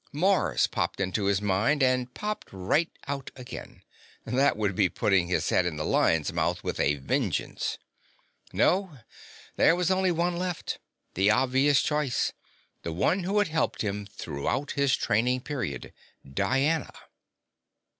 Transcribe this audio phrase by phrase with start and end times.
[0.11, 3.83] Mars popped into his mind, and popped right out again.
[4.25, 7.77] That would be putting his head in the lion's mouth with a vengeance.
[8.51, 8.97] No,
[9.57, 10.79] there was only one left,
[11.13, 12.33] the obvious choice,
[12.81, 15.93] the one who had helped him throughout his training period
[16.27, 16.91] Diana.